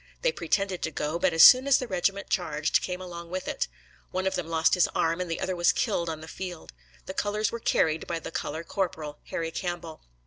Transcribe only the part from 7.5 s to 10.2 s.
were carried by the color corporal, Harry Campbell.